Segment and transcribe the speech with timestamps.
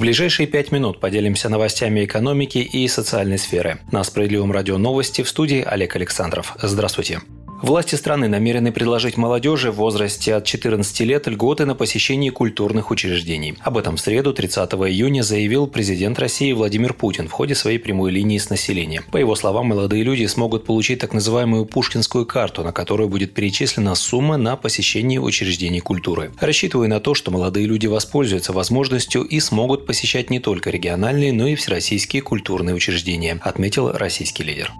[0.00, 3.80] Ближайшие пять минут поделимся новостями экономики и социальной сферы.
[3.92, 6.54] На Справедливом радио новости в студии Олег Александров.
[6.62, 7.20] Здравствуйте.
[7.62, 13.56] Власти страны намерены предложить молодежи в возрасте от 14 лет льготы на посещение культурных учреждений.
[13.60, 18.12] Об этом в среду, 30 июня, заявил президент России Владимир Путин в ходе своей прямой
[18.12, 19.04] линии с населением.
[19.12, 23.94] По его словам, молодые люди смогут получить так называемую пушкинскую карту, на которую будет перечислена
[23.94, 26.32] сумма на посещение учреждений культуры.
[26.40, 31.46] Рассчитывая на то, что молодые люди воспользуются возможностью и смогут посещать не только региональные, но
[31.46, 34.72] и всероссийские культурные учреждения, отметил российский лидер.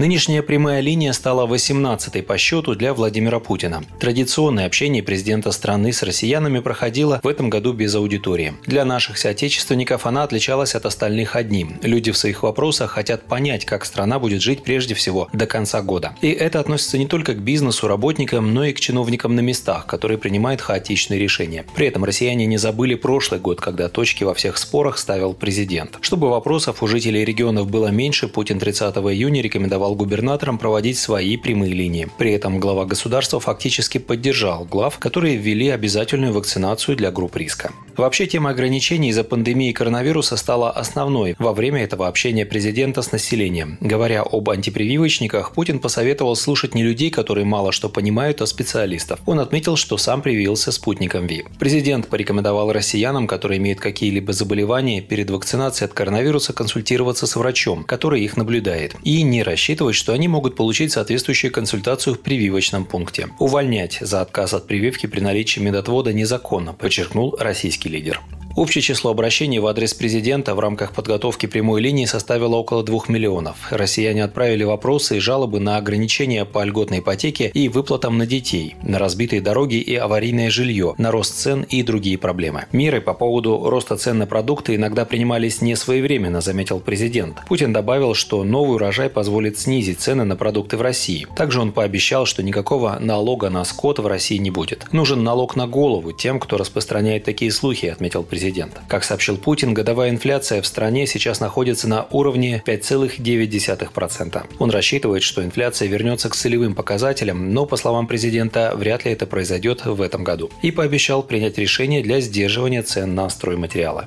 [0.00, 3.84] Нынешняя прямая линия стала 18-й по счету для Владимира Путина.
[4.00, 8.54] Традиционное общение президента страны с россиянами проходило в этом году без аудитории.
[8.64, 11.78] Для наших соотечественников она отличалась от остальных одним.
[11.82, 16.14] Люди в своих вопросах хотят понять, как страна будет жить прежде всего до конца года.
[16.22, 20.16] И это относится не только к бизнесу, работникам, но и к чиновникам на местах, которые
[20.16, 21.66] принимают хаотичные решения.
[21.74, 25.98] При этом россияне не забыли прошлый год, когда точки во всех спорах ставил президент.
[26.00, 31.36] Чтобы вопросов у жителей регионов было меньше, Путин 30 июня рекомендовал рекомендовал губернаторам проводить свои
[31.36, 32.08] прямые линии.
[32.18, 37.72] При этом глава государства фактически поддержал глав, которые ввели обязательную вакцинацию для групп риска.
[37.96, 43.76] Вообще тема ограничений из-за пандемии коронавируса стала основной во время этого общения президента с населением.
[43.80, 49.20] Говоря об антипрививочниках, Путин посоветовал слушать не людей, которые мало что понимают, а специалистов.
[49.26, 51.44] Он отметил, что сам привился спутником ВИ.
[51.58, 58.22] Президент порекомендовал россиянам, которые имеют какие-либо заболевания, перед вакцинацией от коронавируса консультироваться с врачом, который
[58.22, 63.28] их наблюдает, и не рассчитывать рассчитывать, что они могут получить соответствующую консультацию в прививочном пункте.
[63.38, 68.20] Увольнять за отказ от прививки при наличии медотвода незаконно, подчеркнул российский лидер.
[68.60, 73.56] Общее число обращений в адрес президента в рамках подготовки прямой линии составило около 2 миллионов.
[73.70, 78.98] Россияне отправили вопросы и жалобы на ограничения по льготной ипотеке и выплатам на детей, на
[78.98, 82.66] разбитые дороги и аварийное жилье, на рост цен и другие проблемы.
[82.70, 87.38] Меры по поводу роста цен на продукты иногда принимались не своевременно, заметил президент.
[87.48, 91.26] Путин добавил, что новый урожай позволит снизить цены на продукты в России.
[91.34, 94.86] Также он пообещал, что никакого налога на скот в России не будет.
[94.92, 98.82] Нужен налог на голову тем, кто распространяет такие слухи, отметил президент президента.
[98.88, 104.42] Как сообщил Путин, годовая инфляция в стране сейчас находится на уровне 5,9%.
[104.58, 109.26] Он рассчитывает, что инфляция вернется к целевым показателям, но, по словам президента, вряд ли это
[109.26, 110.50] произойдет в этом году.
[110.62, 114.06] И пообещал принять решение для сдерживания цен на стройматериалы.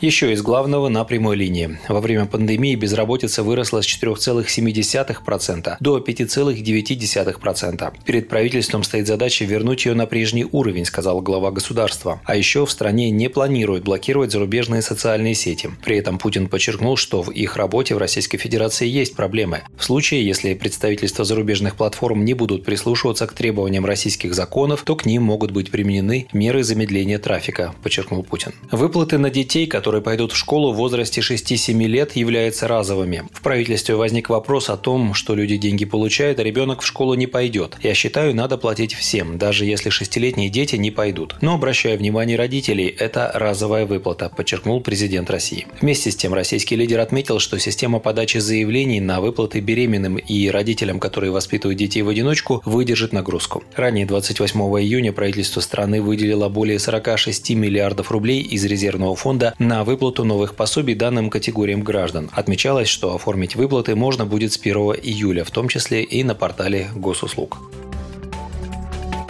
[0.00, 1.78] Еще из главного на прямой линии.
[1.86, 7.92] Во время пандемии безработица выросла с 4,7% до 5,9%.
[8.06, 12.22] Перед правительством стоит задача вернуть ее на прежний уровень, сказал глава государства.
[12.24, 15.68] А еще в стране не планируют блокировать зарубежные социальные сети.
[15.84, 19.64] При этом Путин подчеркнул, что в их работе в Российской Федерации есть проблемы.
[19.76, 25.04] В случае, если представительства зарубежных платформ не будут прислушиваться к требованиям российских законов, то к
[25.04, 28.54] ним могут быть применены меры замедления трафика, подчеркнул Путин.
[28.70, 33.24] Выплаты на детей, которые которые пойдут в школу в возрасте 6-7 лет, являются разовыми.
[33.32, 37.26] В правительстве возник вопрос о том, что люди деньги получают, а ребенок в школу не
[37.26, 37.76] пойдет.
[37.82, 41.34] Я считаю, надо платить всем, даже если шестилетние дети не пойдут.
[41.40, 45.66] Но обращаю внимание родителей, это разовая выплата, подчеркнул президент России.
[45.80, 51.00] Вместе с тем российский лидер отметил, что система подачи заявлений на выплаты беременным и родителям,
[51.00, 53.64] которые воспитывают детей в одиночку, выдержит нагрузку.
[53.74, 59.84] Ранее 28 июня правительство страны выделило более 46 миллиардов рублей из резервного фонда на на
[59.84, 62.28] выплату новых пособий данным категориям граждан.
[62.34, 66.90] Отмечалось, что оформить выплаты можно будет с 1 июля, в том числе и на портале
[66.94, 67.56] госуслуг.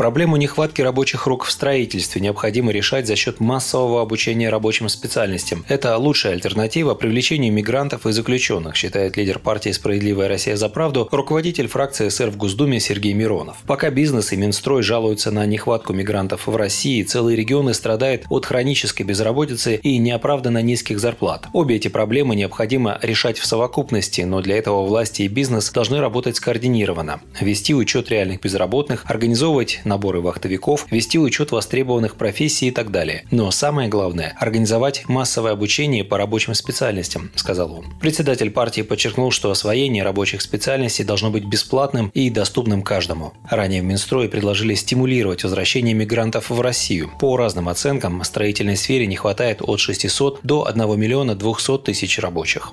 [0.00, 5.62] Проблему нехватки рабочих рук в строительстве необходимо решать за счет массового обучения рабочим специальностям.
[5.68, 11.68] Это лучшая альтернатива привлечению мигрантов и заключенных, считает лидер партии «Справедливая Россия за правду» руководитель
[11.68, 13.58] фракции СР в Госдуме Сергей Миронов.
[13.66, 19.04] Пока бизнес и Минстрой жалуются на нехватку мигрантов в России, целые регионы страдают от хронической
[19.04, 21.48] безработицы и неоправданно низких зарплат.
[21.52, 26.36] Обе эти проблемы необходимо решать в совокупности, но для этого власти и бизнес должны работать
[26.36, 27.20] скоординированно.
[27.38, 33.24] Вести учет реальных безработных, организовывать наборы вахтовиков, вести учет востребованных профессий и так далее.
[33.30, 37.86] Но самое главное– организовать массовое обучение по рабочим специальностям, сказал он.
[38.00, 43.34] Председатель партии подчеркнул, что освоение рабочих специальностей должно быть бесплатным и доступным каждому.
[43.50, 47.10] Ранее в Минстрое предложили стимулировать возвращение мигрантов в Россию.
[47.20, 52.18] По разным оценкам, в строительной сфере не хватает от 600 до 1 миллиона 200 тысяч
[52.20, 52.72] рабочих.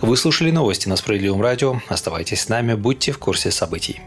[0.00, 1.80] Вы слушали новости на Справедливом радио.
[1.88, 4.00] Оставайтесь с нами, будьте в курсе событий.